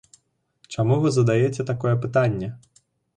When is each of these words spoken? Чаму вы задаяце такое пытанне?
Чаму 0.75 0.95
вы 1.03 1.11
задаяце 1.17 1.65
такое 1.71 1.93
пытанне? 2.07 2.49